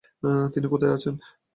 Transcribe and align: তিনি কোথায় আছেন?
তিনি 0.53 0.67
কোথায় 0.67 0.93
আছেন? 0.93 1.15